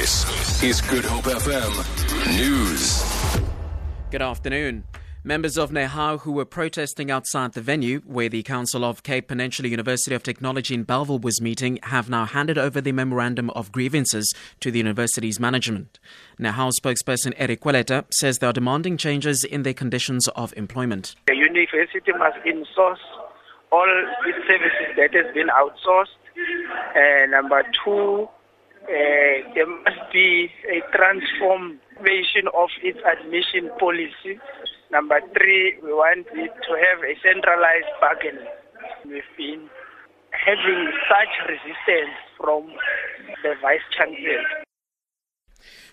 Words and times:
This 0.00 0.62
is 0.62 0.80
Good 0.80 1.04
Hope 1.04 1.24
FM 1.24 2.38
News. 2.38 3.04
Good 4.10 4.22
afternoon. 4.22 4.84
Members 5.22 5.58
of 5.58 5.72
Nehawu 5.72 6.20
who 6.20 6.32
were 6.32 6.46
protesting 6.46 7.10
outside 7.10 7.52
the 7.52 7.60
venue 7.60 8.00
where 8.06 8.30
the 8.30 8.42
Council 8.42 8.82
of 8.82 9.02
Cape 9.02 9.28
Peninsula 9.28 9.68
University 9.68 10.14
of 10.14 10.22
Technology 10.22 10.72
in 10.72 10.84
Bellville 10.84 11.18
was 11.18 11.42
meeting 11.42 11.78
have 11.82 12.08
now 12.08 12.24
handed 12.24 12.56
over 12.56 12.80
the 12.80 12.92
memorandum 12.92 13.50
of 13.50 13.72
grievances 13.72 14.32
to 14.60 14.70
the 14.70 14.78
university's 14.78 15.38
management. 15.38 15.98
Nehawu 16.40 16.72
spokesperson 16.80 17.34
Eric 17.36 17.60
Kweleta 17.60 18.06
says 18.10 18.38
they 18.38 18.46
are 18.46 18.54
demanding 18.54 18.96
changes 18.96 19.44
in 19.44 19.64
their 19.64 19.74
conditions 19.74 20.28
of 20.28 20.54
employment. 20.56 21.14
The 21.26 21.36
university 21.36 22.12
must 22.12 22.38
insource 22.46 23.04
all 23.70 23.86
its 24.26 24.38
services 24.48 24.96
that 24.96 25.12
has 25.12 25.34
been 25.34 25.48
outsourced. 25.48 26.16
And 26.96 27.32
number 27.32 27.62
two, 27.84 28.30
uh, 28.90 29.54
there 29.54 29.70
must 29.70 30.12
be 30.12 30.50
a 30.66 30.82
transformation 30.90 32.50
of 32.50 32.70
its 32.82 32.98
admission 33.06 33.70
policy. 33.78 34.42
Number 34.90 35.20
three, 35.32 35.78
we 35.82 35.92
want 35.94 36.26
it 36.34 36.50
to 36.50 36.72
have 36.74 36.98
a 37.06 37.14
centralized 37.22 37.94
bargaining. 38.00 38.50
We've 39.06 39.22
been 39.38 39.70
having 40.34 40.90
such 41.06 41.32
resistance 41.46 42.18
from 42.36 42.66
the 43.44 43.54
vice 43.62 43.86
chancellor. 43.96 44.42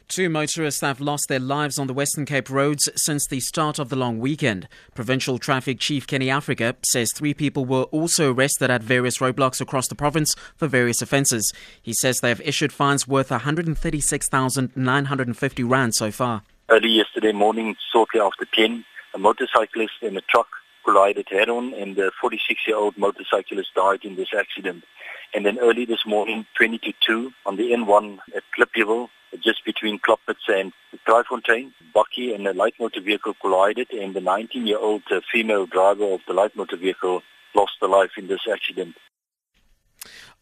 Two 0.07 0.29
motorists 0.29 0.81
have 0.81 1.01
lost 1.01 1.27
their 1.27 1.39
lives 1.39 1.77
on 1.77 1.87
the 1.87 1.93
Western 1.93 2.25
Cape 2.25 2.49
roads 2.49 2.89
since 2.95 3.27
the 3.27 3.41
start 3.41 3.77
of 3.77 3.89
the 3.89 3.97
long 3.97 4.19
weekend. 4.19 4.69
Provincial 4.95 5.37
Traffic 5.37 5.81
Chief 5.81 6.07
Kenny 6.07 6.29
Africa 6.29 6.77
says 6.85 7.11
three 7.11 7.33
people 7.33 7.65
were 7.65 7.83
also 7.83 8.33
arrested 8.33 8.71
at 8.71 8.81
various 8.81 9.17
roadblocks 9.17 9.59
across 9.59 9.89
the 9.89 9.95
province 9.95 10.33
for 10.55 10.69
various 10.69 11.01
offences. 11.01 11.51
He 11.81 11.91
says 11.93 12.21
they 12.21 12.29
have 12.29 12.39
issued 12.39 12.71
fines 12.71 13.05
worth 13.05 13.31
136,950 13.31 15.63
rand 15.63 15.93
so 15.93 16.09
far. 16.09 16.43
Early 16.69 16.89
yesterday 16.89 17.33
morning, 17.33 17.75
shortly 17.91 18.21
after 18.21 18.45
10, 18.45 18.85
a 19.13 19.17
motorcyclist 19.17 19.95
and 20.01 20.17
a 20.17 20.21
truck 20.21 20.47
collided 20.87 21.27
head-on 21.29 21.73
and 21.73 21.95
the 21.95 22.11
46-year-old 22.23 22.97
motorcyclist 22.97 23.73
died 23.75 24.03
in 24.03 24.15
this 24.15 24.29
accident. 24.37 24.83
And 25.33 25.45
then 25.45 25.59
early 25.59 25.83
this 25.83 26.05
morning, 26.05 26.45
20 26.55 26.77
to 26.79 26.93
2, 27.05 27.31
on 27.45 27.57
the 27.57 27.71
N1 27.71 28.19
at 28.35 28.43
Klipjewel, 28.57 29.09
just 29.43 29.65
between 29.65 29.99
Klopwitz 29.99 30.47
and 30.47 30.71
Dryfontein, 31.05 31.73
bakkie 31.93 32.33
and 32.33 32.47
a 32.47 32.53
light 32.53 32.75
motor 32.79 33.01
vehicle 33.01 33.35
collided 33.41 33.91
and 33.91 34.15
the 34.15 34.21
19-year-old 34.21 35.03
uh, 35.11 35.19
female 35.31 35.65
driver 35.65 36.13
of 36.13 36.21
the 36.27 36.33
light 36.33 36.55
motor 36.55 36.77
vehicle 36.77 37.21
lost 37.53 37.73
her 37.81 37.87
life 37.87 38.11
in 38.17 38.27
this 38.27 38.47
accident. 38.51 38.95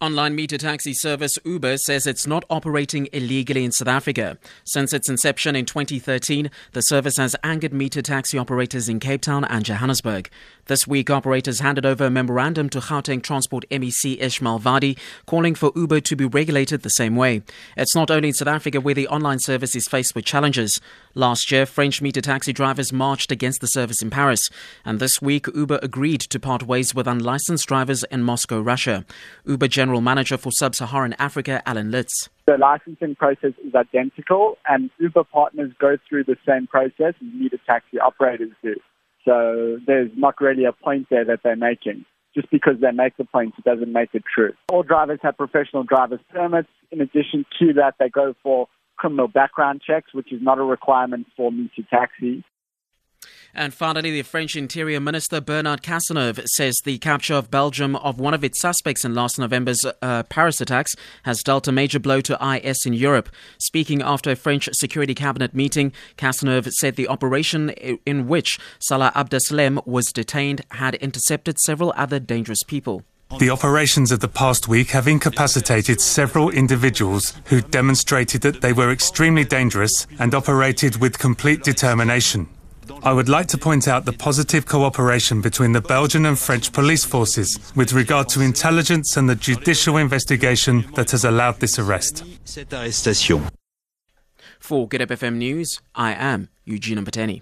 Online 0.01 0.35
meter 0.35 0.57
taxi 0.57 0.93
service 0.93 1.31
Uber 1.45 1.77
says 1.77 2.05
it's 2.05 2.27
not 2.27 2.43
operating 2.49 3.07
illegally 3.13 3.63
in 3.63 3.71
South 3.71 3.87
Africa. 3.87 4.37
Since 4.65 4.91
its 4.91 5.07
inception 5.07 5.55
in 5.55 5.63
2013, 5.65 6.51
the 6.73 6.81
service 6.81 7.15
has 7.15 7.33
angered 7.45 7.71
meter 7.71 8.01
taxi 8.01 8.37
operators 8.37 8.89
in 8.89 8.99
Cape 8.99 9.21
Town 9.21 9.45
and 9.45 9.63
Johannesburg. 9.63 10.29
This 10.65 10.85
week, 10.85 11.09
operators 11.09 11.61
handed 11.61 11.85
over 11.85 12.05
a 12.05 12.09
memorandum 12.09 12.67
to 12.71 12.79
Gauteng 12.79 13.23
Transport 13.23 13.63
MEC 13.71 14.19
Ismail 14.19 14.59
Vadi, 14.59 14.97
calling 15.27 15.55
for 15.55 15.71
Uber 15.77 16.01
to 16.01 16.15
be 16.17 16.25
regulated 16.25 16.81
the 16.81 16.89
same 16.89 17.15
way. 17.15 17.43
It's 17.77 17.95
not 17.95 18.11
only 18.11 18.29
in 18.29 18.33
South 18.33 18.49
Africa 18.49 18.81
where 18.81 18.95
the 18.95 19.07
online 19.07 19.39
service 19.39 19.77
is 19.77 19.87
faced 19.87 20.13
with 20.13 20.25
challenges. 20.25 20.81
Last 21.13 21.49
year, 21.53 21.65
French 21.65 22.01
meter 22.01 22.19
taxi 22.19 22.51
drivers 22.51 22.91
marched 22.91 23.31
against 23.31 23.61
the 23.61 23.67
service 23.67 24.01
in 24.01 24.09
Paris. 24.09 24.49
And 24.83 24.99
this 24.99 25.21
week, 25.21 25.47
Uber 25.55 25.79
agreed 25.81 26.19
to 26.21 26.39
part 26.39 26.63
ways 26.63 26.93
with 26.93 27.07
unlicensed 27.07 27.67
drivers 27.67 28.03
in 28.11 28.23
Moscow, 28.23 28.59
Russia. 28.59 29.05
Uber 29.45 29.69
General 29.85 30.01
Manager 30.01 30.35
for 30.35 30.51
Sub 30.51 30.73
Saharan 30.73 31.13
Africa, 31.19 31.61
Alon 31.67 31.91
Lits. 31.91 32.27
The 32.47 32.57
licensing 32.57 33.13
process 33.13 33.51
is 33.63 33.75
identical, 33.75 34.57
and 34.67 34.89
Uber 34.99 35.25
partners 35.25 35.73
go 35.79 35.95
through 36.09 36.23
the 36.23 36.37
same 36.43 36.65
process 36.65 37.13
as 37.13 37.13
meter 37.21 37.59
taxi 37.67 37.99
operators 37.99 38.49
do. 38.63 38.73
So 39.25 39.77
there's 39.85 40.09
not 40.17 40.41
really 40.41 40.65
a 40.65 40.71
point 40.71 41.05
there 41.11 41.23
that 41.25 41.41
they're 41.43 41.55
making. 41.55 42.03
Just 42.33 42.49
because 42.49 42.81
they 42.81 42.89
make 42.89 43.15
the 43.17 43.25
point, 43.25 43.53
it 43.59 43.63
doesn't 43.63 43.93
make 43.93 44.09
it 44.13 44.23
true. 44.33 44.53
All 44.71 44.81
drivers 44.81 45.19
have 45.21 45.37
professional 45.37 45.83
driver's 45.83 46.19
permits. 46.33 46.69
In 46.89 46.99
addition 46.99 47.45
to 47.59 47.73
that, 47.73 47.93
they 47.99 48.09
go 48.09 48.33
for 48.41 48.67
criminal 48.97 49.27
background 49.27 49.83
checks, 49.85 50.15
which 50.15 50.33
is 50.33 50.41
not 50.41 50.57
a 50.57 50.63
requirement 50.63 51.27
for 51.37 51.51
meter 51.51 51.83
taxis. 51.91 52.41
And 53.53 53.73
finally, 53.73 54.11
the 54.11 54.21
French 54.23 54.57
Interior 54.57 54.99
Minister 54.99 55.39
Bernard 55.39 55.81
Cazeneuve 55.81 56.45
says 56.47 56.75
the 56.83 56.97
capture 56.97 57.35
of 57.35 57.49
Belgium 57.49 57.95
of 57.95 58.19
one 58.19 58.33
of 58.33 58.43
its 58.43 58.59
suspects 58.59 59.05
in 59.05 59.15
last 59.15 59.39
November's 59.39 59.85
uh, 60.01 60.23
Paris 60.23 60.59
attacks 60.59 60.93
has 61.23 61.41
dealt 61.41 61.67
a 61.67 61.71
major 61.71 61.99
blow 61.99 62.19
to 62.21 62.37
IS 62.45 62.79
in 62.85 62.93
Europe. 62.93 63.29
Speaking 63.57 64.01
after 64.01 64.31
a 64.31 64.35
French 64.35 64.67
Security 64.73 65.15
Cabinet 65.15 65.53
meeting, 65.55 65.93
Cazeneuve 66.17 66.69
said 66.73 66.97
the 66.97 67.07
operation 67.07 67.69
in 67.69 68.27
which 68.27 68.59
Salah 68.79 69.13
Abdeslam 69.15 69.85
was 69.87 70.11
detained 70.11 70.65
had 70.71 70.95
intercepted 70.95 71.57
several 71.59 71.93
other 71.95 72.19
dangerous 72.19 72.63
people. 72.63 73.03
The 73.39 73.49
operations 73.49 74.11
of 74.11 74.19
the 74.19 74.27
past 74.27 74.67
week 74.67 74.91
have 74.91 75.07
incapacitated 75.07 75.99
several 75.99 76.49
individuals 76.51 77.33
who 77.45 77.59
demonstrated 77.59 78.41
that 78.41 78.61
they 78.61 78.71
were 78.71 78.91
extremely 78.91 79.43
dangerous 79.43 80.07
and 80.19 80.33
operated 80.35 80.97
with 80.97 81.17
complete 81.17 81.63
determination. 81.63 82.47
I 83.03 83.13
would 83.13 83.29
like 83.29 83.47
to 83.47 83.57
point 83.57 83.87
out 83.87 84.05
the 84.05 84.13
positive 84.13 84.65
cooperation 84.65 85.41
between 85.41 85.71
the 85.71 85.81
Belgian 85.81 86.25
and 86.25 86.37
French 86.37 86.71
police 86.71 87.03
forces 87.03 87.59
with 87.75 87.93
regard 87.93 88.29
to 88.29 88.41
intelligence 88.41 89.17
and 89.17 89.29
the 89.29 89.35
judicial 89.35 89.97
investigation 89.97 90.85
that 90.95 91.11
has 91.11 91.25
allowed 91.25 91.59
this 91.59 91.79
arrest. 91.79 92.23
For 94.59 94.87
Good 94.87 95.01
FM 95.01 95.35
News, 95.35 95.81
I 95.93 96.13
am 96.13 96.49
Eugene 96.65 96.97
Mpateni. 96.97 97.41